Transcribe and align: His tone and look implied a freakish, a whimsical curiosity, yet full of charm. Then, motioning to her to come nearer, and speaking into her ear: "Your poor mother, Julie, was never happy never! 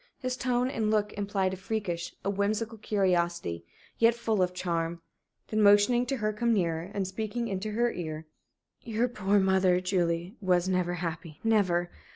His 0.17 0.35
tone 0.35 0.67
and 0.67 0.89
look 0.89 1.13
implied 1.13 1.53
a 1.53 1.57
freakish, 1.57 2.15
a 2.25 2.29
whimsical 2.31 2.79
curiosity, 2.79 3.63
yet 3.99 4.15
full 4.15 4.41
of 4.41 4.51
charm. 4.51 4.99
Then, 5.49 5.61
motioning 5.61 6.07
to 6.07 6.17
her 6.17 6.33
to 6.33 6.39
come 6.39 6.55
nearer, 6.55 6.89
and 6.91 7.07
speaking 7.07 7.47
into 7.47 7.73
her 7.73 7.91
ear: 7.91 8.25
"Your 8.81 9.07
poor 9.07 9.37
mother, 9.39 9.79
Julie, 9.79 10.33
was 10.41 10.67
never 10.67 10.95
happy 10.95 11.39
never! 11.43 11.91